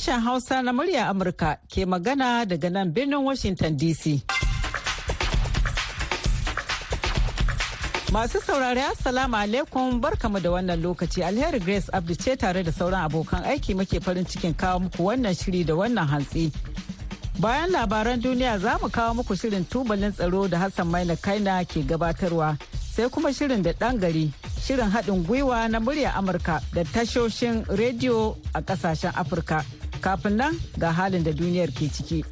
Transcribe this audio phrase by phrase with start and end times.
[0.00, 4.22] Sashen Hausa na murya Amurka ke magana daga nan birnin Washington DC.
[8.12, 13.04] Masu saurari Assalamu alaikum barkamu da wannan lokaci alheri Grace Abdu ce tare da sauran
[13.04, 16.48] abokan aiki muke farin cikin kawo muku wannan shiri da wannan hantsi.
[17.38, 21.84] Bayan labaran duniya za mu kawo muku shirin tubalin tsaro da Hassan Maina Kaina ke
[21.84, 22.56] gabatarwa
[22.96, 24.32] sai kuma shirin da ɗan gari
[24.64, 29.60] shirin haɗin gwiwa na murya Amurka da tashoshin rediyo a ƙasashen Afirka.
[30.00, 32.24] Kafin nan ga halin da duniyar ke ciki.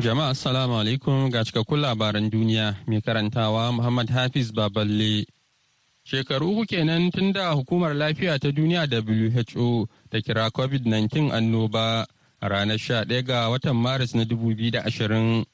[0.00, 5.24] Jama'a assalamu alaikum ga cikakkun labaran duniya mai karantawa Muhammad Hafiz Baballe.
[6.04, 12.04] Shekaru uku kenan tun da hukumar lafiya ta duniya WHO ta kira COVID-19 annoba
[12.40, 15.44] a ranar 11 ga watan Maris na 2020.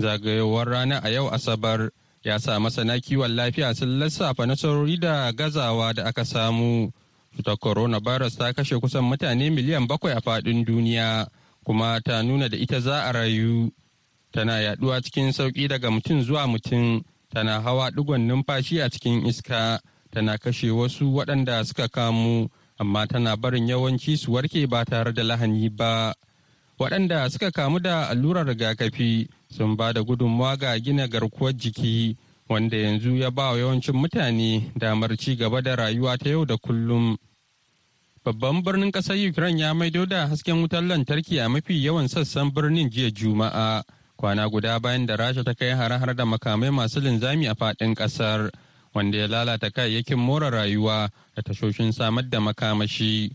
[0.00, 1.88] Zagayowar rana a yau Asabar
[2.24, 6.92] ya sa masana kiwon lafiya sun lissafa nasarori da gazawa da aka samu.
[7.36, 11.28] Cutar coronavirus ta kashe kusan mutane miliyan bakwai a faɗin duniya
[11.64, 13.70] kuma ta nuna da ita za a rayu.
[14.36, 19.80] tana yaɗuwa cikin sauƙi daga mutum zuwa mutum tana hawa digon numfashi a cikin iska
[20.12, 22.48] tana kashe wasu waɗanda suka kamu
[22.78, 26.14] amma tana barin yawanci su warke ba tare da lahani ba
[26.78, 32.16] waɗanda suka kamu da allurar rigakafi sun ba da gudunmawa ga gina garkuwar jiki
[32.48, 36.56] wanda yanzu ya ba wa yawancin mutane damar ci gaba da rayuwa ta yau da
[36.56, 37.16] kullum.
[38.24, 42.90] Babban birnin ƙasar ukraine ya maido da hasken wutar lantarki a mafi yawan sassan birnin
[42.90, 43.82] jiya juma'a
[44.18, 48.50] kwana guda bayan da rasha ta kai hare-hare da makamai masu linzami a faɗin ƙasar
[48.94, 53.30] wanda ya lalata kayayyakin more rayuwa da tashoshin samar da makamashi.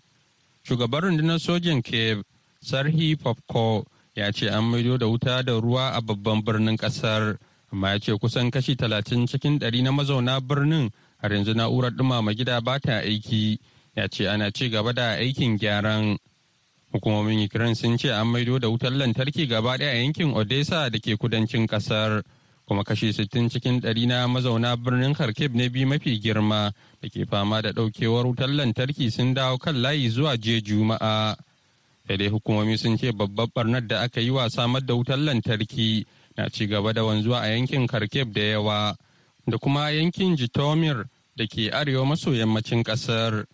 [0.63, 2.23] Shugaban rundunar sojin kiev
[2.63, 7.37] sarhi popko ya ce an maido da wuta da ruwa a babban birnin ƙasar.
[7.71, 12.33] Amma ya ce kusan kashi talatin cikin ɗari na mazauna birnin har yanzu na'urar ɗumama
[12.33, 13.59] gida ba ta aiki
[13.95, 16.17] ya ce ana ci gaba da aikin gyaran
[16.93, 20.99] Hukumomin Ukraine sun ce an maido da wutar lantarki gaba ɗaya a yankin Odessa da
[20.99, 22.21] ke kudancin ƙasar.
[22.67, 27.25] Kuma kashi 60 cikin ɗari na mazauna birnin Kharkiv na biyu mafi girma da ke
[27.25, 31.35] fama da ɗaukewar wutar lantarki sun dawo kan layi zuwa jiya Juma'a.
[32.07, 36.05] Sai dai hukumomi sun ce babbar barnar da aka yi wa samar da wutar lantarki
[36.37, 38.95] na ci gaba da wanzuwa a yankin Kharkiv da yawa
[39.47, 41.05] da kuma yankin Jitomir
[41.35, 43.45] da ke arewa maso yammacin ƙasar.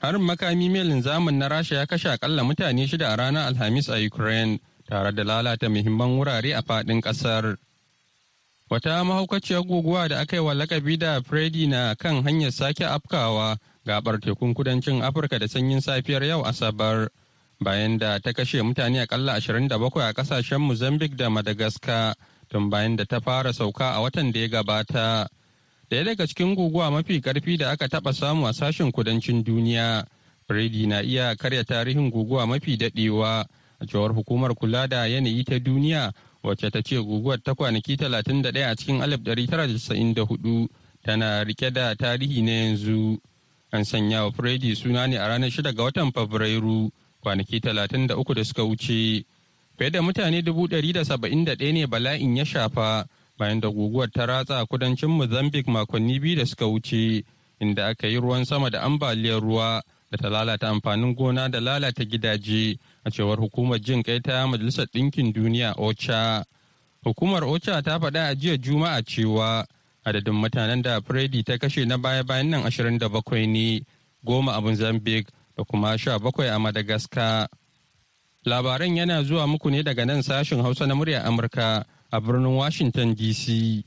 [0.00, 3.98] Harin makami mai linzamin na Rasha ya kashe akalla mutane shida a ranar Alhamis a
[4.04, 7.56] Ukraine tare da lalata muhimman wurare a faɗin ƙasar.
[8.70, 13.56] Wata mahaukaciyar guguwa da aka yi wa lakabi da Freddy na kan hanyar sake afkawa
[13.86, 17.08] gabar tekun kudancin Afirka da sanyin safiyar yau Asabar.
[17.60, 22.14] Bayan da ta kashe mutane akalla 27 a ƙasashen Mozambique da Madagascar
[22.48, 25.26] tun bayan da ta fara sauka a watan da ya gabata.
[25.90, 30.06] Daya daga cikin guguwa mafi ƙarfi da aka taba samu a sashen kudancin duniya.
[30.46, 33.44] Freddy na iya karya tarihin guguwa mafi daɗewa
[33.80, 36.12] a cewar hukumar kula da yanayi ta duniya
[36.44, 40.68] wacce ta ce guguwar ta kwanaki 31 a cikin 1994
[41.04, 43.18] tana riƙe da tarihi na yanzu.
[43.72, 46.90] An sanya wa Freddy suna ne a ranar 6 ga watan Fabrairu
[47.28, 49.24] kwanaki 33 da suka wuce.
[49.78, 53.04] Fiye da mutane 171 ne bala'in ya shafa
[53.38, 57.24] bayan da guguwar ta ratsa kudancin Mozambique makonni biyu da suka wuce
[57.60, 62.04] inda aka yi ruwan sama da ambaliyar ruwa da ta lalata amfanin gona da lalata
[62.04, 66.44] gidaje a cewar hukumar jin kai ta Majalisar Ɗinkin Duniya OCHA.
[67.04, 69.66] Hukumar OCHA ta faɗa a jiya Juma'a cewa
[70.04, 73.84] adadin mutanen da Freddy ta kashe na baya-bayan nan 27 ne
[74.24, 77.48] goma a Mozambique da kuma 17 a Madagascar.
[78.46, 83.14] Labaran yana zuwa muku ne daga nan sashen Hausa na muryar Amurka a birnin Washington
[83.14, 83.82] DC.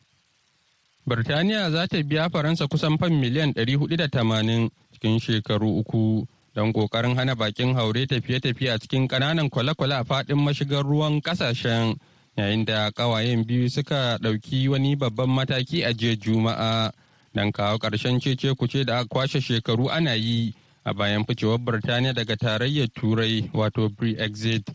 [1.07, 7.35] Birtaniya za ta biya Faransa kusan fan miliyan 480 cikin shekaru uku don ƙoƙarin hana
[7.35, 11.95] bakin haure tafiye-tafiye a cikin ƙananan kwale-kwale a faɗin mashigar ruwan ƙasashen
[12.37, 16.91] yayin da ƙawayen biyu suka ɗauki wani babban mataki a jiya Juma'a
[17.33, 20.53] don kawo ƙarshen cece kuce da aka kwashe shekaru ana yi
[20.85, 24.65] a bayan ficewar Birtaniya daga tarayyar Turai wato Brexit.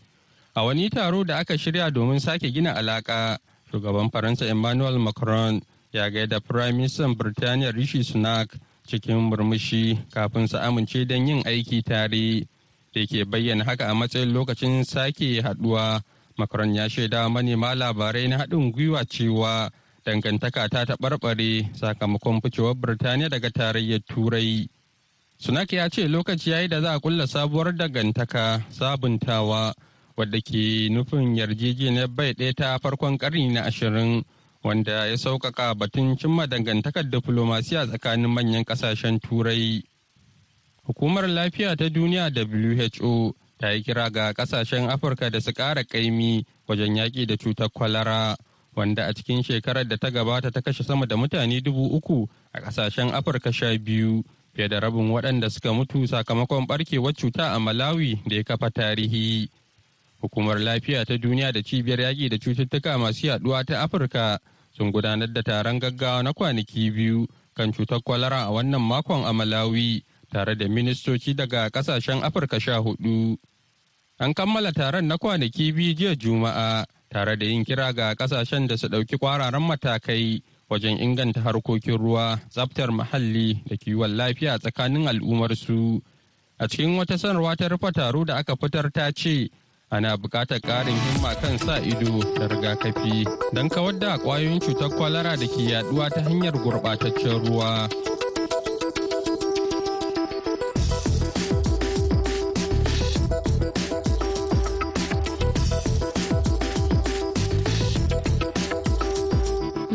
[0.55, 3.37] A wani taro da aka shirya domin sake gina alaka,
[3.71, 5.61] shugaban Faransa Emmanuel Macron
[5.91, 8.55] ya gaida Prime Minister Birtaniya Rishi Sunak
[8.87, 12.47] cikin murmushi kafin su amince don yin aiki tare.
[12.95, 16.01] Da ke bayyana haka a matsayin lokacin sake haɗuwa.
[16.37, 19.69] Macron ya shaida manema labarai na haɗin gwiwa cewa
[20.05, 24.69] dangantaka ta taɓarɓare sakamakon ficewar Birtaniya daga tarayyar Turai.
[25.37, 29.73] Sunak ya ce lokaci ya yi da za a kulla sabuwar dangantaka sabuntawa
[30.17, 34.23] wadda ke nufin yarjejeniyar bai ɗaya ta farkon ƙarni na ashirin
[34.63, 39.83] wanda ya sauƙaƙa batun cimma dangantakar diflomasiya tsakanin manyan ƙasashen turai.
[40.87, 42.33] Hukumar lafiya ta duniya
[42.99, 47.69] who ta yi kira ga ƙasashen afirka da su ƙara ƙaimi wajen yaƙi da cutar
[47.69, 48.35] kwalara
[48.75, 52.59] wanda a cikin shekarar da ta gabata ta kashe sama da mutane dubu uku a
[52.59, 54.23] ƙasashen afirka sha biyu.
[54.57, 59.49] Fiye da rabin waɗanda suka mutu sakamakon barkewar cuta a malawi da ya kafa tarihi.
[60.21, 64.39] Hukumar lafiya ta duniya da cibiyar yaƙi da cututtuka masu yaɗuwa ta afirka
[64.75, 69.33] sun gudanar da taron gaggawa na kwanaki biyu kan cutar kwalara a wannan makon a
[69.33, 70.01] malawi
[70.33, 73.37] tare da ministoci daga ƙasashen afirka sha huɗu
[74.19, 78.75] an kammala taron na kwanaki biyu jiya juma'a tare da yin kira ga ƙasashen da
[78.77, 86.01] su ɗauki kwararan matakai wajen inganta harkokin ruwa tsaftar muhalli da kiwon lafiya tsakanin al'ummarsu
[86.59, 89.49] a cikin wata sanarwa ta rufe taro da aka fitar ta ce
[89.89, 93.23] ana buƙatar ƙarin himma kan sa ido da rigakafi
[93.53, 97.87] don kawar da ƙwayoyin cutar kwalara da ke yaɗuwa ta hanyar gurɓataccen ruwa.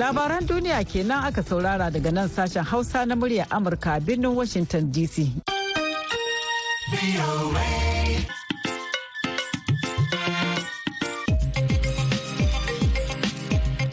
[0.02, 5.30] Labaran duniya kenan aka saurara daga nan sashen Hausa na muryar Amurka birnin Washington DC.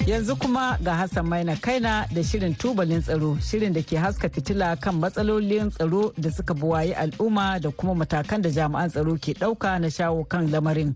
[0.09, 4.81] Yanzu kuma ga Hassan Maina Kaina da shirin tubalin tsaro, shirin da ke haska fitila
[4.81, 9.77] kan matsalolin tsaro da suka buwayi al'umma da kuma matakan da jami'an tsaro ke ɗauka
[9.79, 10.95] na shawo kan lamarin.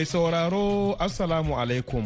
[0.00, 2.00] Mai sauraro Assalamu alaikum.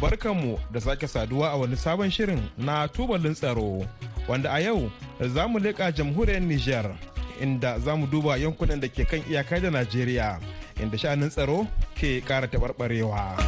[0.00, 3.86] Barkanmu da sake saduwa a wani sabon shirin na tubalin tsaro
[4.28, 4.90] wanda a yau
[5.20, 6.92] za mu leƙa jamhuriyar Nijar
[7.40, 10.40] inda za mu duba yankunan da ke kan iyaka da Najeriya
[10.82, 11.64] inda sha'anin tsaro
[11.96, 13.40] ke ƙara taɓarɓarewa.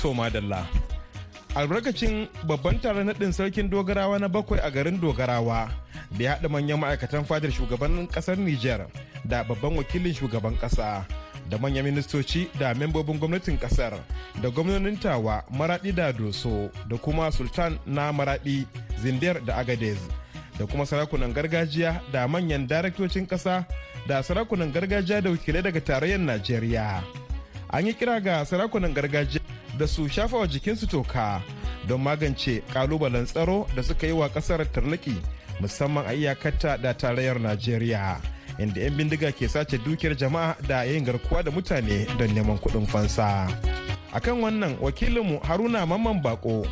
[0.00, 0.64] To madalla.
[1.56, 5.72] Albarkacin babban taron naɗin sarkin dogarawa na bakwai a garin dogarawa
[6.18, 8.84] da ya haɗa manyan ma'aikatan fadar shugaban ƙasar Nijar
[9.24, 11.06] da babban wakilin shugaban ƙasa
[11.48, 13.96] da manyan ministoci da membobin gwamnatin ƙasar
[14.42, 18.66] da gwamnonin tawa maraɗi da doso da kuma sultan na maraɗi
[19.00, 19.96] zindiyar da agadez
[20.58, 23.64] da kuma sarakunan gargajiya da manyan daraktocin ƙasa
[24.06, 27.00] da sarakunan gargajiya da wakilai daga tarayyar najeriya.
[27.70, 29.45] An yi kira ga sarakunan gargajiya
[29.78, 31.42] da su shafa wa jikinsu toka
[31.88, 35.16] don magance kalubalen tsaro da suka yi wa ƙasar tarnaki
[35.60, 38.20] musamman a iyakarta da tarayyar najeriya
[38.58, 42.86] inda 'yan bindiga ke sace dukiyar jama'a da yin garkuwa da mutane don neman kuɗin
[42.88, 43.48] fansa.
[44.12, 46.64] Akan wannan wakilinmu haruna mamman bako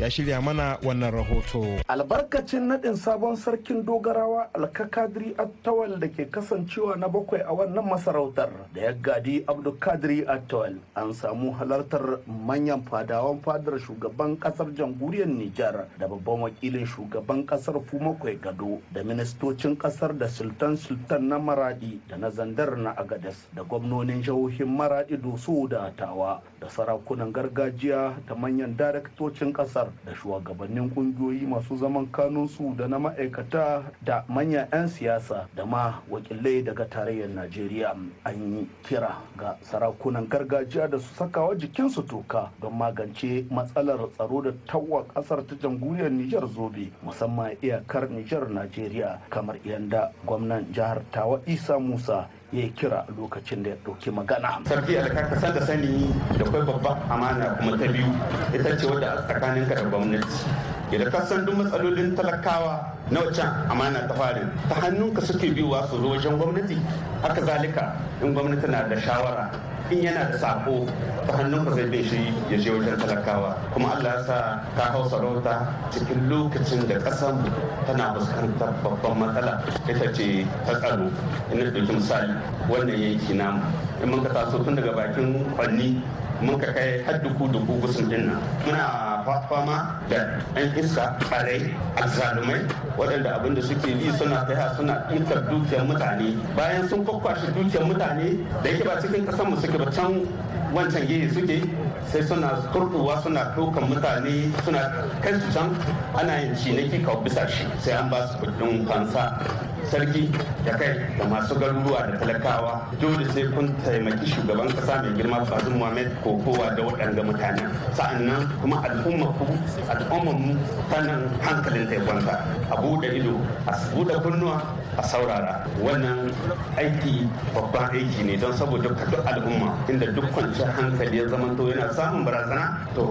[0.00, 1.84] ya shirya mana wannan rahoto.
[1.84, 8.48] Albarkacin naɗin sabon sarkin dogarawa alkakadiri attawal da ke kasancewa na bakwai a wannan masarautar
[8.72, 15.84] da ya gadi abdulkadiri attawal an samu halartar manyan fadawan fadar shugaban ƙasar jamhuriyar Nijar
[16.00, 22.00] da babban wakilin shugaban ƙasar Fumakwai Gado da ministocin ƙasar da sultan sultan na Maradi
[22.08, 28.16] da na Zandar na Agadas da gwamnonin jihohin Maradi Doso da Tawa da sarakunan gargajiya
[28.26, 34.68] da manyan daraktocin ƙasar da shugabannin kungiyoyi masu zaman kanunsu da na ma'aikata da manyan
[34.72, 37.96] 'yan siyasa da ma wakilai daga tarayyar najeriya.
[38.24, 44.42] An yi kira ga sarakunan gargajiya da su sakawa jikinsu toka don magance matsalar tsaro
[44.42, 51.02] da tawa ƙasar ta jamhuriyar nijar zobe musamman iyakar nijar najeriya kamar yadda gwamnan jihar
[51.12, 54.58] tawa isa musa ya kira lokacin da ya ɗauki magana.
[54.66, 58.10] Sarki alka ka san da sani da kwai babban amana kuma ta biyu
[58.54, 60.69] ita ce wadda tsakanin ka da gwamnati.
[60.90, 62.82] Idan ka san duk matsalolin talakawa
[63.14, 66.74] na wacan amana ta farin ta hannunka suke biyuwa su zo wajen gwamnati.
[67.22, 69.46] Haka zalika in gwamnati na da shawara
[69.90, 70.86] in yana da sako
[71.30, 73.54] ta hannunka zai bin shi ya je wajen talakawa.
[73.72, 75.62] Kuma Allah sa ka hau sarauta
[75.94, 77.38] cikin lokacin da kasan
[77.86, 79.62] tana fuskantar babban matsala.
[79.86, 81.06] Ita ce ta tsaro.
[81.54, 82.34] Ina ɗauki misali
[82.68, 83.62] wannan yanki namu.
[84.02, 86.02] In mun ka taso tun daga bakin kwanni
[86.42, 88.80] mun ka kai har duku duku gusun ɗin nan muna
[89.24, 90.16] fama da
[90.56, 92.60] yan iska ɓarai azzalumai
[92.96, 96.36] waɗanda abin da suke yi suna kai suna ɗinkar dukiyar mutane.
[96.56, 100.26] Bayan sun kwakwashe dukiyar mutane da yake ba cikin ƙasar mu suke ba can
[100.74, 101.62] wancan gehe suke
[102.10, 104.80] sai suna kurɗuwa suna ɗaukan mutane suna
[105.22, 105.70] kai su can
[106.16, 109.38] ana yin ciniki kawo bisa shi sai an ba su kuɗin fansa.
[109.88, 110.28] Sarki
[110.64, 115.40] da kai da masu garuruwa da talakawa dole sai kun taimaki shugaban kasa mai girma
[115.48, 117.64] bazin muhammad kokowa da waɗanda mutane.
[117.96, 119.44] Sa'annan kuma al'umma ku
[119.88, 120.52] al'umma mu
[120.90, 122.34] fannin hankalin ta kwanta.
[122.70, 123.34] A buɗe ido
[123.66, 124.60] a buɗe kunnuwa
[124.98, 125.64] a saurara.
[125.80, 126.30] Wannan
[126.76, 131.68] aiki babban aiki ne don saboda duk al'umma inda duk kwanciyar hankali ya zama to
[131.72, 133.02] yana samun barazana to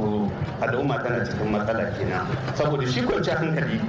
[0.62, 2.26] al'umma tana cikin matsala kenan.
[2.56, 3.80] Saboda shi kwanciyar hankali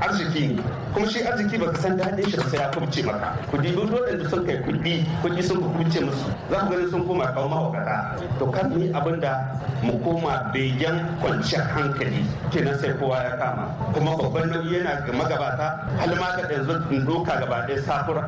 [0.00, 0.56] arziki
[0.94, 3.28] kuma shi arziki baka san daɗin shi sai ya kubce maka.
[3.50, 6.28] Kudi duk waɗanda sun kai kuɗi kuɗi sun kubce musu.
[6.50, 7.96] Za ku gani sun koma kawo mahaukata.
[8.38, 9.32] To kan ni abin da
[9.82, 12.24] mu koma begen kwanciyar hankali.
[12.52, 13.64] Kenan sai kowa ya kama.
[13.94, 17.80] Kuma babban nauyi yana ga magabata har ma ka yanzu doka gaba ɗaya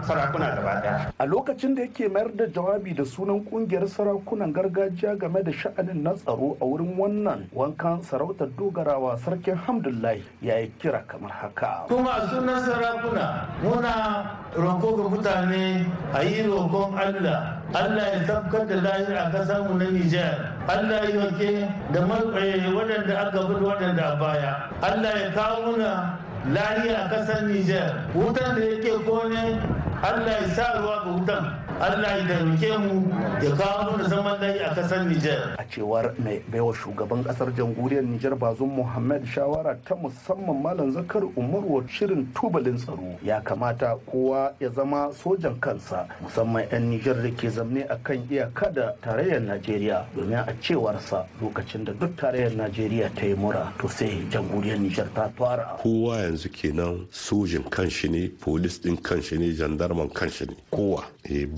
[0.02, 1.12] sarakuna gaba ɗaya.
[1.18, 6.02] a lokacin da yake mayar da jawabi da sunan ƙungiyar sarakunan gargajiya game da sha'anin
[6.02, 11.84] na tsaro a wurin wannan wankan sarautar dogarawa sarkin hamdullahi ya yi kira kamar haka.
[11.88, 17.58] Kuma sunan sarakuna muna roƙo ga mutane a yi roƙon allah.
[17.74, 20.54] Allah ya tabbatar da lahir a ƙasar mu na nijar.
[20.68, 24.52] Allah ya wake da waɗanda aka bi waɗanda a baya.
[24.82, 26.14] Allah ya kawo muna
[26.54, 28.06] lahiya a ƙasar nijar.
[28.14, 29.58] Wutan da yake ƙone
[30.02, 31.44] allah ya sa ruwa ga wutan.
[31.80, 33.02] Allah ya taimake mu
[33.42, 35.56] ya kawo mana zaman lafiya a ƙasar Nijar.
[35.58, 41.22] A cewar mai baiwa shugaban ƙasar jamhuriyar Nijar Bazum Muhammad shawara ta musamman Malam Zakar
[41.34, 47.30] Umaru shirin tubalin tsaro ya kamata kowa ya zama sojan kansa musamman 'yan Nijar da
[47.30, 52.54] ke zamne a kan iyaka da tarayyar Najeriya domin a cewarsa lokacin da duk tarayyar
[52.54, 55.76] Najeriya ta yi mura to sai jamhuriyar Nijar ta fara.
[55.82, 61.02] Kowa yanzu kenan sojin kanshi ne, polis din kanshi ne, jandarman kanshi ne, kowa.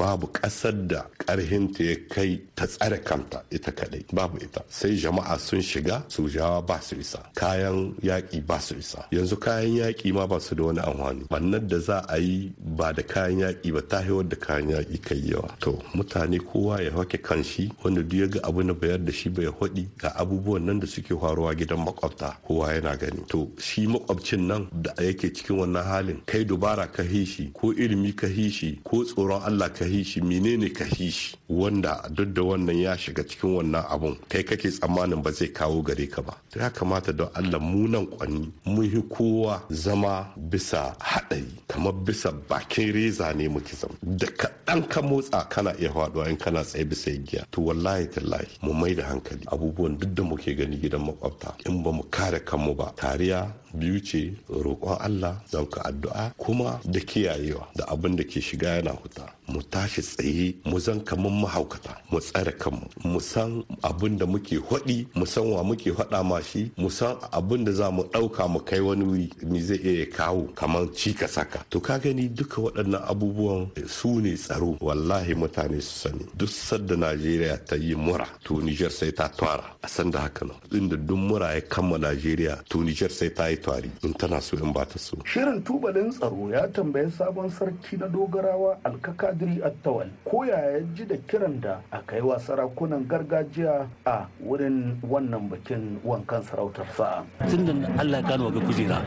[0.06, 4.62] Babu ƙasar da ƙarhinta ya kai ta tsare kanta ita kadai babu ita.
[4.68, 9.02] Sai jama'a sun shiga sojawa ba su isa kayan yaƙi ba su isa.
[9.10, 11.26] Yanzu kayan yaƙi ma ba su da wani amfani.
[11.28, 15.18] Bannan da za a yi ba da kayan yaƙi ba ta da kayan yaƙi kai
[15.26, 15.50] yawa.
[15.58, 19.28] To mutane kowa ya hake kanshi wanda duk ya ga abu na bayar da shi
[19.28, 23.24] bai haɗi ga abubuwan nan da suke faruwa gidan makwabta kowa yana gani.
[23.28, 28.14] To shi makwabcin nan da yake cikin wannan halin kai dubara ka hishi ko ilimi
[28.14, 32.96] ka hishi ko tsoron Allah ka hishi menene ka hishi wanda duk da wannan ya
[32.98, 36.34] shiga cikin wannan abun kai kake tsammanin ba zai kawo gare ka ba.
[36.50, 41.92] To ya kamata don Allah mu nan kwani mun yi kowa zama bisa haɗari kamar
[41.92, 43.94] bisa bakin reza ne muke zama.
[44.02, 48.46] Da kaɗan ka motsa kana iya faɗuwa in kana tsaye bisa giya to wallahi tallahi
[48.62, 49.44] mu mai da hankali.
[49.46, 54.00] Abubuwan duk da muke gani gidan makwabta in ba mu kare kanmu ba kariya biyu
[54.00, 58.90] ce roƙon Allah zan ka addu'a kuma da kiyayewa da abin da ke shiga yana
[58.96, 59.28] huta.
[59.48, 62.86] Mu tashi tsaye mu zan kamar mahaukata mu tsare kanmu.
[63.04, 67.16] Mu san abin da muke haɗi mu san wa muke haɗa ma shi mu san
[67.32, 71.28] abin da za mu ɗauka mu kai wani wuri me zai iya kawo kamar cika
[71.28, 74.76] saka to ka gani duka waɗannan abubuwan su ne tsaro.
[74.80, 76.26] Wallahi mutane su sani.
[76.36, 79.64] Duk sadda Najeriya ta yi mura to Niger sai ta twara.
[79.82, 80.56] A san da haka nan.
[80.72, 83.90] Inda duk mura ya kama Najeriya to Niger sai ta yi twari.
[84.02, 85.16] In tana so in ba ta so.
[85.24, 91.16] Shirin tubalin tsaro ya tambayi sabon sarki na dogarawa alkakadiri attawal ko ya ji da
[91.28, 97.68] kiran da aka yi wa sarakunan gargajiya a wurin wannan bikin wankan sarautar sa tun
[97.68, 98.98] da Allah ya gano ga kujera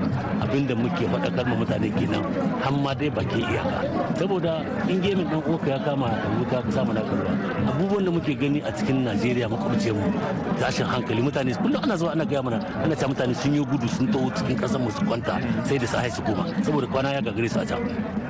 [0.46, 2.24] abin da muke faɗakar ma mutane kenan
[2.62, 3.80] har ma dai bakin iyaka.
[4.20, 7.32] Saboda in gemin uwanka ya kama da wuta ka samu na kalwa.
[7.80, 10.04] Abubuwan da muke gani a cikin Najeriya makwabciyar mu
[10.60, 13.88] tashin hankali mutane kullum ana zuwa ana gaya mana ana cewa mutane sun yi gudu
[13.88, 17.22] sun taho cikin ƙasar mu su kwanta sai da sai su koma saboda kwana ya
[17.22, 17.80] gagare su a can.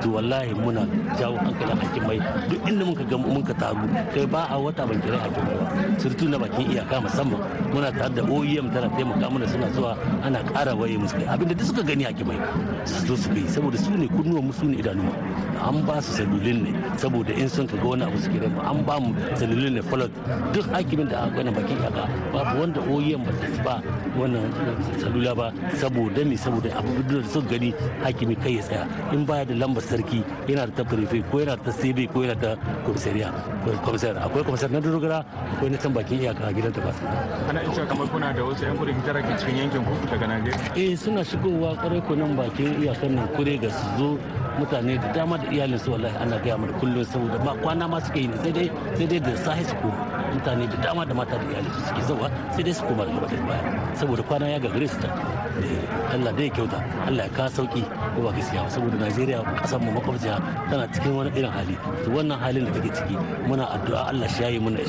[0.01, 0.85] To wallahi muna
[1.19, 5.17] jawo hankalin hakimai duk inda muka ga muka taru kai ba a wata ban kira
[5.17, 5.65] hakimai ba.
[5.97, 7.41] Surtu na bakin iyaka musamman
[7.73, 11.25] muna tare da OEM tana taimaka mana suna zuwa ana ƙara waye musu kai.
[11.25, 12.37] Abinda duk suka gani hakimai
[12.85, 15.09] su zo su kai saboda su ne kunnuwan mu su ne idanu
[15.57, 18.99] an ba su salulin ne saboda in sun kaga wani abu suke rai an ba
[19.01, 19.09] mu
[19.39, 20.11] salulin ne falot
[20.53, 22.03] duk hakimin da aka gani bakin iyaka
[22.33, 23.75] babu wanda OEM ba ta ba
[24.19, 24.43] wannan
[24.99, 25.47] salula ba.
[25.79, 26.35] Saboda me?
[26.35, 28.83] Saboda abu da suka gani hakimi kai ya tsaya.
[29.15, 32.35] In baya da lambar sarki yana da ta prefe ko yana ta sebe ko yana
[32.35, 32.55] da
[32.85, 33.31] komisariya.
[33.85, 35.23] Komisar akwai komisar na dogara
[35.55, 36.97] akwai na can bakin iyaka a gidan tabbas
[37.49, 40.75] ana cewa kamar kuna da wasu yan gudun hijira ke cikin yankin ku daga Najeriya?
[40.75, 44.09] Eh suna shigowa ƙwarai ko nan bakin iyakan nan kure ga su zo
[44.59, 47.99] mutane da dama da iyalin su wallahi ana gaya mana kullum saboda ba kwana ma
[48.05, 49.75] suke yi sai dai sai dai da sahi su
[50.33, 53.11] mutane da dama da mata da iyalin su suke zawa sai dai su koma da
[53.11, 53.95] gaba baya.
[53.95, 55.09] Saboda kwana ya gagare su ta.
[56.13, 56.79] Allah dai kyauta.
[57.07, 57.83] Allah ya kawo sauƙi
[58.15, 58.69] ko ba gaskiya ba.
[58.69, 60.35] Saboda Najeriya ƙasar mu makwabciya
[60.69, 61.75] tana cikin wani irin hali.
[62.03, 63.15] To wannan halin da take ciki
[63.47, 64.79] muna addu'a Allah shi yayi mana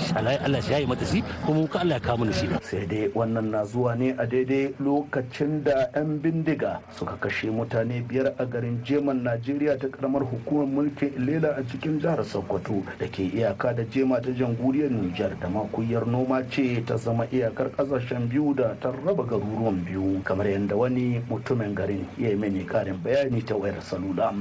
[0.47, 2.47] Allah shi yayi mata shi kuma muka Allah ya kawo mana shi.
[2.63, 8.01] Sai dai wannan na zuwa ne a daidai lokacin da 'yan bindiga suka kashe mutane
[8.09, 12.83] biyar a garin Jeman Najeriya najeriya ta karamar hukumar mulkin ilela a cikin jihar sokoto
[12.99, 15.30] da ke iyaka da jema ta jamhuriyar nijar.
[15.41, 20.47] Da makuyar noma ce ta zama iyakar ƙasashen biyu da ta raba garuruwan biyu kamar
[20.47, 24.33] yadda wani mutumin garin ya yi mini karin bayani ta wayar salula.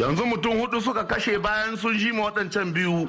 [0.00, 3.08] Yanzu mutum huɗu suka kashe bayan sun ji ma waɗancan biyu.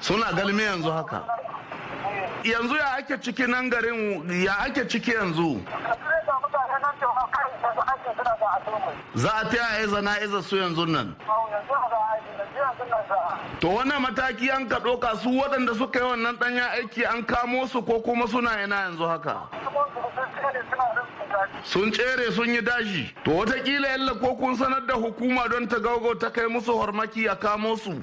[0.00, 1.22] Suna galme yanzu haka.
[2.44, 5.60] Yanzu ya ake ciki nan garin ya ake ciki yanzu?
[9.14, 11.16] Za a ta yaya zana iza su yanzu nan?
[13.60, 17.66] To wannan mataki an ka ɗauka su waɗanda suka yi wannan ɗanya aiki an kamo
[17.66, 19.48] su ko kuma suna yana yanzu haka?
[21.64, 25.76] Sun tsere sun yi dashi to wataƙila yalla ko kun sanar da hukuma don ta
[25.78, 28.02] gaugo ta kai musu hormaki a kamo su?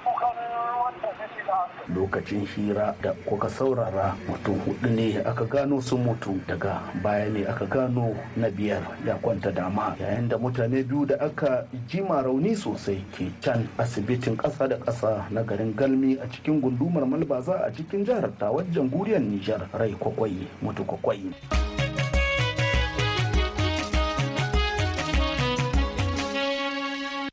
[1.95, 6.39] lokacin hira da kuka saurara mutum huɗu ne aka gano sun mutu.
[6.47, 9.95] Daga baya ne aka gano na biyar ya kwanta dama.
[9.99, 15.25] Yayin da mutane biyu da aka jima rauni sosai ke can asibitin ƙasa da ƙasa
[15.31, 19.67] na garin galmi a cikin gundumar malbaza a cikin jihar tawar jamhuriyar nijar.
[19.73, 21.80] Rai kwakwai mutu kwakwai.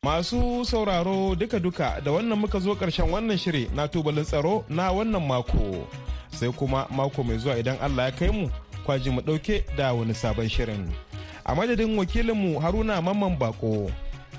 [0.08, 5.20] Masu sauraro duka-duka da wannan muka zo ƙarshen wannan shiri na tubalin tsaro na wannan
[5.20, 5.84] mako.
[6.32, 8.48] Sai kuma mako mai zuwa idan Allah ya kai mu
[8.88, 10.88] kwaji mu ɗauke da wani sabon shirin.
[11.44, 13.92] A madadin wakilinmu Haruna Mamman Bako,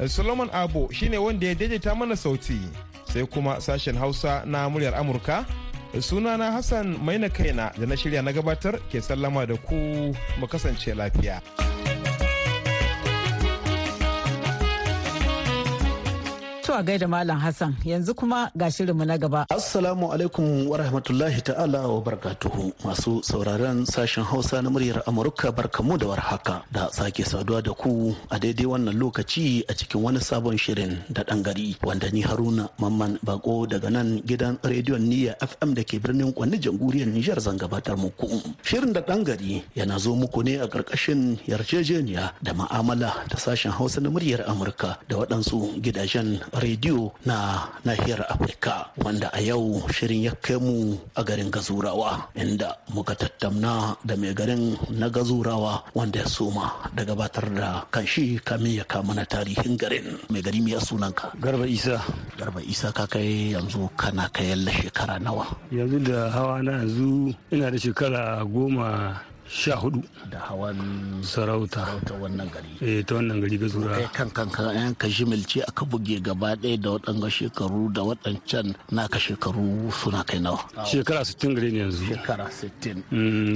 [0.07, 2.57] Solomon Abo shine wanda ya daidaita mana sauti.
[3.05, 5.45] Sai kuma sashen Hausa na muryar Amurka.
[6.01, 9.75] Sunana Hassan Maina Kaina da na shirya na gabatar ke sallama da ku
[10.41, 11.41] mu kasance lafiya.
[16.69, 19.41] To a gaida Malam Hassan yanzu kuma ga shirinmu na gaba.
[19.49, 25.97] Assalamu alaikum wa rahmatullahi ta'ala wa barakatuhu masu sauraron sashen Hausa na muryar Amurka barkamu
[25.97, 30.61] da warhaka da sake saduwa da ku a daidai wannan lokaci a cikin wani sabon
[30.61, 35.73] shirin da ɗan gari wanda ni Haruna Mamman Bako daga nan gidan rediyon Niyya FM
[35.73, 38.29] da ke birnin Kwanni jamhuriyar Nijar zan gabatar muku.
[38.61, 43.73] Shirin da ɗan gari yana zo muku ne a ƙarƙashin yarjejeniya da ma'amala da sashen
[43.73, 50.27] Hausa na muryar Amurka da waɗansu gidajen rediyo na nahiyar afirka wanda a yau shirin
[50.27, 56.19] ya kai mu a garin gazurawa inda muka tattauna da mai garin na gazurawa wanda
[56.19, 60.17] ya soma da gabatar da kanshi kamin ya kama na tarihin garin.
[60.29, 61.31] Mai gari mai sunanka?
[61.39, 62.01] Garba isa.
[62.37, 65.45] Garba isa ka kai yanzu kana kayan shekara nawa?
[65.71, 69.19] Yanzu da hawa na yanzu ina da shekara goma
[69.49, 70.03] sha huɗu.
[70.31, 70.77] Da hawan
[71.23, 71.85] sarauta.
[72.05, 72.69] ta wannan gari.
[72.81, 76.77] Eh ta wannan gari gazura kai kan kanka yan ka jimilce aka buge gaba ɗaya
[76.77, 80.59] da waɗanga shekaru da waɗancan naka shekaru suna kai nawa?
[80.85, 82.05] Shekara 60 gare ne yanzu.
[82.05, 83.03] Shekara 60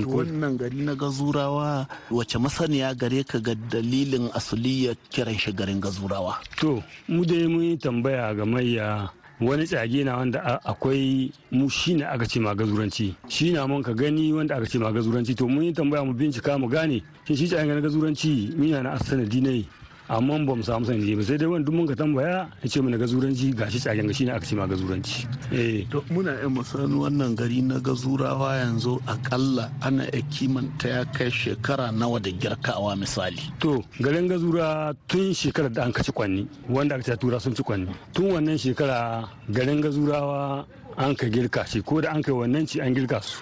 [0.06, 6.38] wannan gari na gazurawa wace masaniya gare ka ga dalilin asuliyar kiran shi garin gazurawa
[6.58, 9.10] to mu dai mun tambaya ga mayya
[9.48, 13.94] wani tsage na wanda akwai mu shi ne aka ce magazuranci shi na mun ka
[13.94, 17.48] gani wanda aka ce magazuranci to mun yi tambaya mu bincika mu gane shin shi
[17.48, 19.66] tsagen gazuranci mina na sanadi ne?
[20.10, 22.98] Amma ba mu samu sanadi ba sai dai wani mun ka tambaya ya ce mana
[22.98, 25.86] gazuranci gashi tsagen ga shi ne aka ce magazuranci eh.
[25.90, 31.30] To muna yan musan wannan gari na gazurawa yanzu akalla ana ya kimanta ya kai
[31.32, 33.40] shekara nawa da girkawa misali.
[33.60, 37.64] To garin gazura tun shekarar da an kaci kwanni wanda aka ce tura sun ci
[37.64, 37.88] kwanni.
[38.14, 40.66] Tun wannan shekara garin gazurawa
[40.98, 43.40] an ka girka shi ko da an kai wannan ci an girka su.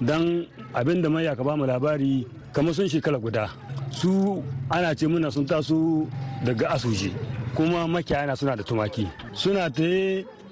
[0.00, 3.48] Dan abin da mai ka ba mu labari kamar sun shekara guda
[3.90, 6.06] su ana ce muna sun taso
[6.44, 7.10] daga asuje
[7.54, 9.08] kuma makiyana suna da tumaki.
[9.32, 9.82] Suna ta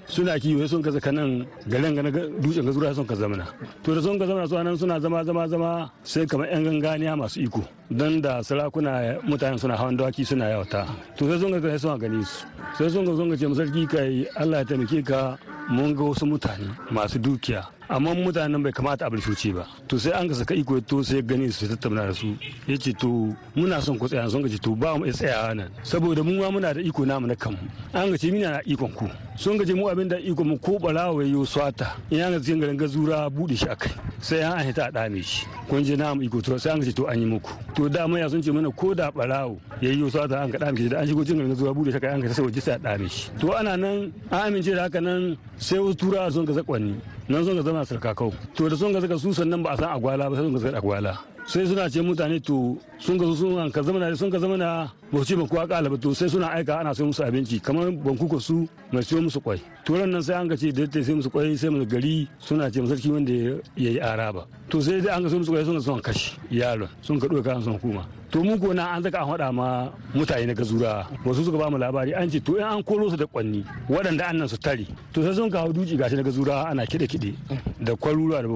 [0.07, 2.01] suna kiwo sun ka zaka nan garin ga
[2.41, 3.45] dutsen ga zura sun ka zamana.
[3.83, 7.39] To da sun ka zamana su suna zama zama zama sai kamar yan ganganiya masu
[7.41, 7.63] iko.
[7.89, 10.85] Don da sarakuna mutanen suna hawan dawaki suna yawata.
[11.17, 12.45] To sai sun ga sai sun gani su.
[12.77, 15.37] Sai sun ga ga ce sarki kai Allah ya taimake ka
[15.69, 17.65] mun ga wasu mutane masu dukiya.
[17.89, 19.65] Amma mutanen bai kamata a bilshuce ba.
[19.87, 22.35] To sai an ka saka iko to sai gani su tattauna da su.
[22.67, 24.29] Ya ce to muna son ku tsaya.
[24.29, 25.69] Sun ka ce to ba mu iya tsayawa nan.
[25.83, 27.57] Saboda mu ma muna da iko namu na kanmu.
[27.93, 29.07] An ga ce mina na ikon ku.
[29.37, 31.95] Sun ga ce mu abin da iko mu ko barawa yayo swata.
[32.11, 35.47] In an ga cikin garin gazura buɗe shi akai sai an hita a dame shi.
[35.69, 37.55] Kun je namu iko to sai an ga ce to an yi muku.
[37.77, 40.89] To da mai sun ce mana ko da barawo yayi swata an ka dame shi
[40.89, 42.79] da an shigo cikin garin gazura buɗe shi akai an ka sai waje sai a
[42.81, 43.29] dame shi.
[43.39, 46.97] To ana nan an amince da haka nan sai wasu turawa sun ka zakwanni
[47.29, 48.33] nan sun ka zama sarkakau.
[48.57, 50.59] To da sun ka zaka su sannan ba a san agwala ba sai sun ka
[50.65, 51.13] zaka agwala.
[51.47, 55.23] Sai suna ce mutane to sun ka sun ka zama sun ka zama na ba
[55.23, 58.37] ce ba kuwa kala ba to sai suna aika ana sai musu abinci kamar bankuka
[58.39, 59.61] su mai siyo musu kwai.
[59.85, 62.69] To nan sai an ka ce da ta sai musu kwai sai musu gari suna
[62.69, 64.45] ce sarki wanda ya yi araba.
[64.67, 67.27] To sai dai an ka sai musu kwai sun ka son kashi yaron sun ka
[67.27, 68.03] ɗauka kan son hukuma.
[68.31, 71.07] To mu ko na an zaka an faɗa ma mutane na gazura.
[71.25, 74.29] Wasu suka ba mu labari an ce to in an koro su da kwanni waɗanda
[74.29, 74.85] an nan su tare.
[75.13, 77.33] To sai sun kawo duci gashi na gazura ana kiɗe-kiɗe
[77.79, 78.47] da kwarura da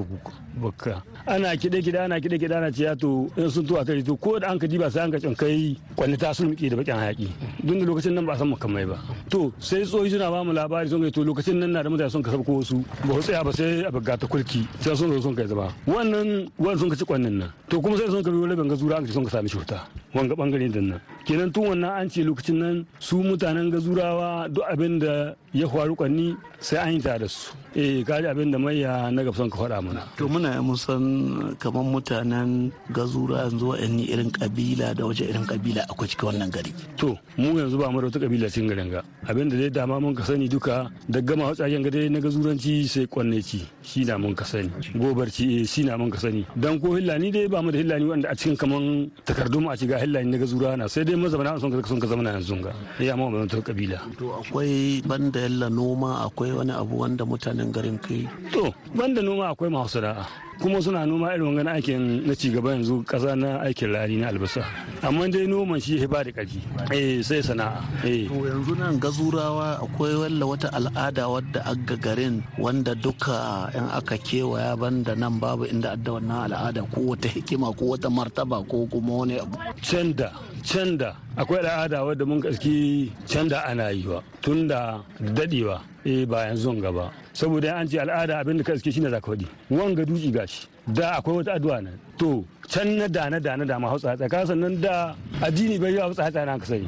[0.59, 4.37] bakka ana kiɗe-kiɗe ana kiɗe-kiɗe ana ce to in sun to a tare to ko
[4.39, 7.29] da an ka diba sai an ka kai kwanni ta sun da bakin hayaki
[7.63, 8.99] duk da lokacin nan ba a san makamai ba.
[9.29, 12.11] To sai tsohi suna ba mu labari sun kai to lokacin nan na da mutane
[12.11, 15.11] sun ka sabko wasu ba su tsaya ba sai a buga ta kulki sai sun
[15.15, 15.71] zo sun kai zama.
[15.87, 18.97] Wannan wannan sun ka ci kwannin nan to kuma sai sun ka biyo rabin gazura
[18.97, 20.99] an ka sun ka sami cuta wanga ɓangare ɗin nan.
[21.25, 25.95] Kenan tun wannan an ce lokacin nan su mutanen gazurawa duk abin da ya faru
[25.95, 27.53] kwanni sai an yi ta da su.
[27.75, 30.03] Eh kaji abin da maiya na gabson ka faɗa mana.
[30.17, 35.85] To muna yi musan kamar mutanen gazura yanzu wa'anni irin kabila da waje irin kabila
[35.87, 36.73] akwai cikin wannan gari.
[36.97, 39.01] To mu yanzu ba mu da wata kabila cikin garin ga.
[39.29, 43.07] Abin da dai dama mun ka sani duka da gama hatsagen gade na gazuranci sai
[43.07, 44.67] kwanne ci shi na mun ka sani.
[44.97, 46.43] Gobarci eh shi na mun ka sani.
[46.57, 49.07] Dan ko hillani dai ba mu da hillani wanda a cikin kaman
[49.51, 52.23] takardun a ciga hillani na gazura na sai dai mazamana sun ka sun ka zama
[52.23, 52.71] yanzu ga.
[52.99, 53.99] Eh amma ba ta kabila.
[54.17, 59.51] To akwai banda yalla noma akwai wani abu wanda mutanen garin kai to banda noma
[59.53, 60.25] akwai masu sana'a.
[60.61, 64.63] Kuma suna noma irin wani aikin na cigaba yanzu kasa na aikin rani na albasa.
[65.03, 66.59] Amma dai noman shi ya ba da ƙarfi.
[66.93, 67.81] Eh sai sana'a.
[68.05, 68.27] Eh.
[68.29, 74.15] To yanzu nan gazurawa akwai walla wata al'ada wadda aga garin wanda duka in aka
[74.21, 78.85] kewaya banda nan babu inda adda wannan al'ada ko wata hikima ko wata martaba ko
[78.85, 79.57] kuma wani abu.
[79.81, 80.31] Canda
[80.63, 81.15] canda.
[81.37, 86.73] Akwai al'ada wadda mun gaski canda ana yi wa tun da dadewa eh ba yanzu
[86.81, 89.47] gaba saboda an ce al'ada abin da ka iske shine zaka faɗi.
[89.71, 91.97] Wanga duci gashi da akwai wata addu'a nan.
[92.17, 95.91] To can na da na da na da ma hausa tsaka sannan da addini bai
[95.91, 96.87] yawa hausa tsaka na ka sani.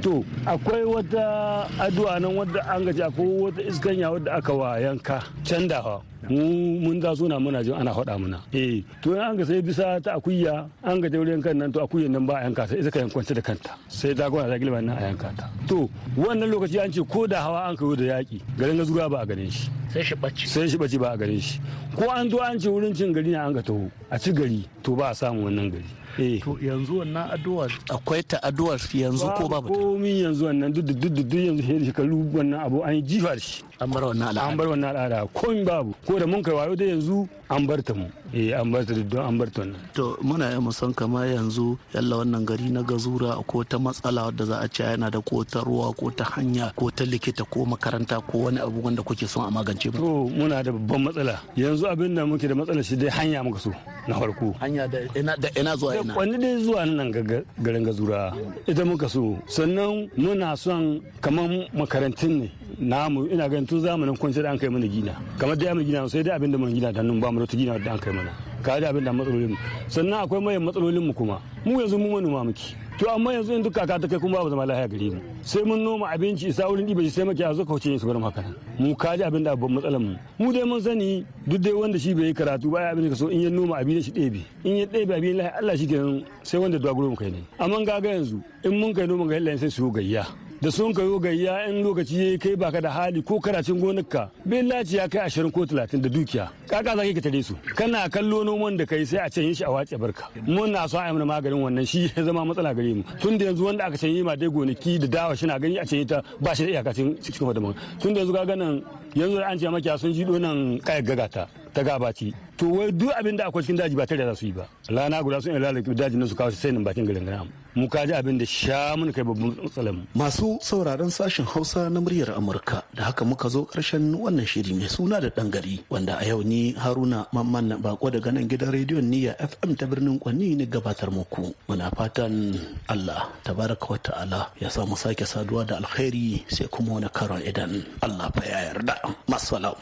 [0.00, 5.20] To akwai wata addu'a nan wadda an gaji akwai wata iskanya wadda aka wa yanka.
[5.44, 8.40] Can da mu mun da suna muna jin ana faɗa muna.
[8.56, 12.08] Eh to an ga sai bisa ta akuya an ga wurin kan nan to akuyan
[12.10, 13.76] nan ba a yanka sai ita kwance da kanta.
[13.88, 15.44] Sai ta gona ta gilma nan a yanka ta.
[15.68, 19.18] To wannan lokaci an ce ko da hawa an kawo da yaki garin gazuwa ba
[19.20, 19.68] a ganin shi.
[19.92, 21.60] Sai shi bacci sai shi bacci ba a ganin shi.
[21.94, 24.64] Ko an zo an ce wurin cin gari na an ga taho a ci gari.
[24.88, 25.84] To ba a samu wannan gari.
[26.18, 29.78] To yanzu wannan addu'a akwai ta addu'ar yanzu ko babu ta?
[29.78, 33.40] komi yanzu wannan duk duk duk yanzu sai shekaru wannan abu an yi jifa da
[33.40, 33.62] shi.
[33.80, 34.50] An bar wannan al'ada.
[34.50, 35.18] An bar wannan al'ada.
[35.34, 35.94] Komi babu.
[36.06, 38.06] Ko da mun kai wayo da yanzu an bar ta mu.
[38.34, 39.78] Eh an bar ta don an bar ta wannan.
[39.94, 44.44] To muna yi musan kamar yanzu yalla wannan gari na gazura ko ta matsala wadda
[44.50, 47.64] za a ce yana da ko ta ruwa ko ta hanya ko ta likita ko
[47.64, 51.38] makaranta ko wani abu wanda kuke son a magance ba to muna da babban matsala.
[51.54, 53.70] Yanzu abin da muke da matsala shi dai hanya muka so
[54.08, 54.54] na farko.
[54.58, 58.32] Hanya da ina da ina zuwa ina wani dai zuwa nan garin gazura
[58.66, 59.36] ita muka so.
[59.46, 63.26] Sannan muna son kamar makarantun ne namu.
[63.26, 65.12] Ina ganin tun zamanin kwanci da an kai mana gina.
[65.38, 67.46] Kamar da mu gina sai dai abin da mun gina da nan ba mu da
[67.46, 68.30] gina da an kai mana.
[68.62, 69.56] Ka da abin da matsalolin
[69.88, 71.40] sannan akwai mayan matsalolin mu kuma.
[71.64, 72.74] Mu yanzu mu manoma muke.
[72.98, 75.20] To amma yanzu in duk kaka ta kai kuma babu zama lafiya gare mu.
[75.42, 78.20] Sai mun noma abinci isa wurin ɗiba shi sai maki a zo kauce su bar
[78.20, 78.44] haka
[78.78, 80.16] mu kaji abin da babban matsalar mu.
[80.38, 83.14] Mu dai mun sani duk dai wanda shi bai yi karatu ba ya abin da
[83.14, 84.42] so in ya noma abin shi ɗebe.
[84.64, 87.44] In ya ɗebe abin lafiya Allah shi kenan sai wanda dogaro mu kai ne.
[87.58, 90.26] Amma ga yanzu in mun kai noma ga sai su gayya.
[90.60, 94.62] Da sun kayo gayya in lokaci ya kai baka da hali ko karacin gonarka bai
[94.62, 96.48] laci ya kai ashirin ko talatin da dukiya.
[96.66, 97.54] Kaka za ka tare su.
[97.76, 100.26] Kana kallo noman da kai sai a canye shi a wace barka.
[100.46, 103.02] Mun na so a mana maganin wannan shi ya zama matsala gare mu.
[103.20, 105.84] Tun da yanzu wanda aka canye ma dai gonaki da dawa shi na gani a
[105.84, 108.82] canye ta ba shi da iyakacin cikin fadaman tun da yanzu ga ganin
[109.14, 111.46] yanzu an ce makiya sun ji nan kayar gagata.
[111.74, 114.52] Ta gabaci to wai duk abin da akwai cikin daji ba tare da su yi
[114.52, 114.66] ba.
[114.88, 117.46] Rana guda sun lalata dajin nan su kawo sai nan bakin garin gana
[117.78, 120.02] mu ka ji abin da sha mun kai babban matsalar mu.
[120.18, 124.88] Masu sauraron sashen Hausa na muryar Amurka da haka muka zo ƙarshen wannan shiri mai
[124.90, 128.74] suna da dan gari wanda a yau ni Haruna Mamman na bako daga nan gidan
[128.74, 131.54] rediyon Niyya FM ta birnin Kwanni ne gabatar muku.
[131.70, 132.58] Muna fatan
[132.90, 137.86] Allah tabaraka wa ta'ala ya samu sake saduwa da alkhairi sai kuma wani karon idan
[138.02, 138.96] Allah fa ya yarda.
[139.30, 139.78] Masalam.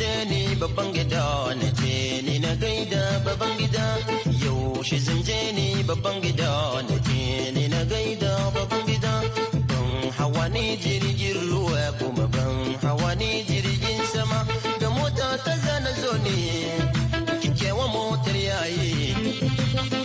[0.00, 1.24] Je ni babban gida
[1.60, 3.84] na je ni na gaida babban gida.
[4.42, 6.50] Yaushe zan je ni babban gida
[6.88, 9.12] na je ni na gaida babban gida.
[9.68, 14.40] Ban hawa ni jirgin ruwa kuma ban hawa ni jirgin sama.
[14.80, 16.36] Da mota ta zana zo ne
[17.42, 19.14] kikewa motar yayi.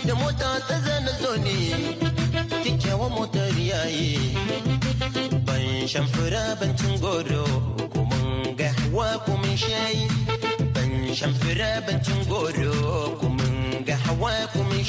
[0.06, 1.56] Da mota ta zana zo ne
[2.62, 4.36] kyakkyawan motar yayi.
[5.46, 6.94] Ban shan fura ban cin
[7.92, 8.15] kumin
[8.54, 10.06] gawa kumin shayi.
[10.74, 14.84] Ban shan fura ban cin goro kumin gawa kumin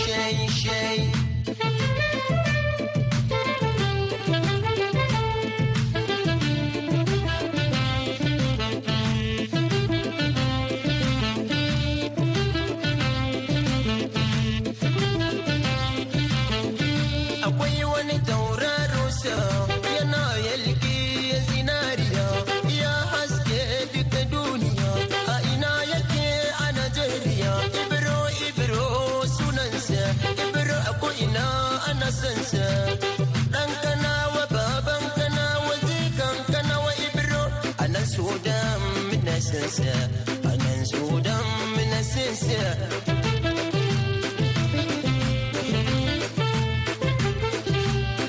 [39.77, 40.09] mina sansa
[40.43, 42.61] a nan sudan mina sansa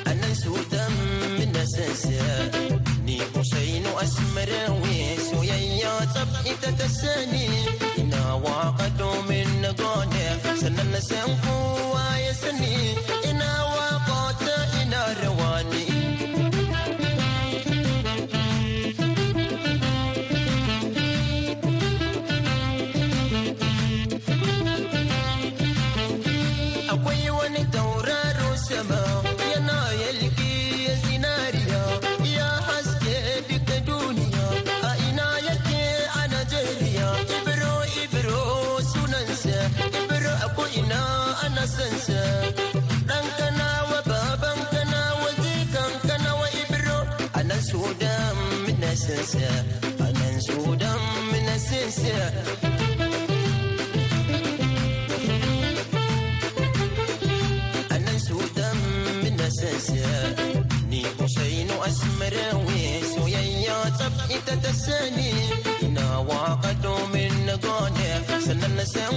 [0.05, 0.93] a nan sudan
[1.39, 2.27] mina sansa
[3.07, 7.47] ni Usainu Asmarawi soyayya tsab ita ta sani
[8.01, 9.71] ina waƙa domin na
[47.71, 49.49] sudan mina sansa.
[50.05, 51.01] A nan sudan
[51.33, 52.78] mina sansa.
[64.29, 65.31] Ita ta sani
[65.87, 68.11] ina waka domin na gode
[68.45, 69.15] sannan na san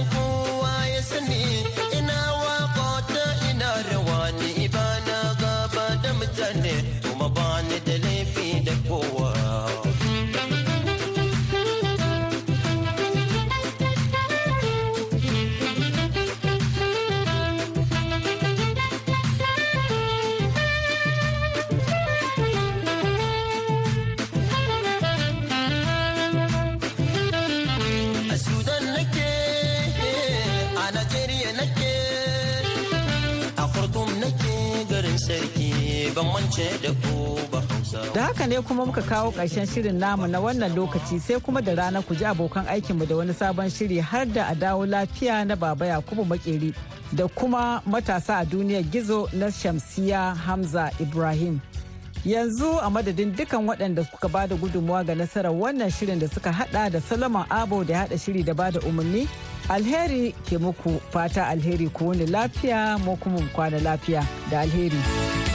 [36.24, 36.90] mance da
[38.14, 41.74] Da haka ne kuma muka kawo ƙarshen shirin namu na wannan lokaci sai kuma da
[41.74, 45.54] rana ku ji abokan aikinmu da wani sabon shiri har da a dawo lafiya na
[45.56, 46.74] baba Yakubu Makeri
[47.14, 51.60] da kuma matasa a duniyar gizo na Shamsiya Hamza Ibrahim.
[52.24, 56.52] Yanzu a madadin dukan waɗanda suka ba da gudunmuwa ga nasarar wannan shirin da suka
[56.52, 59.28] hada da Solomon Abo da hada shiri da ba da umarni,
[59.68, 65.51] alheri ke muku fata alheri ku wani lafiya mu kuma kwana lafiya da alheri.